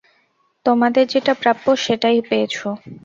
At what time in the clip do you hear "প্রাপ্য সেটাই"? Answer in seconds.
1.41-2.19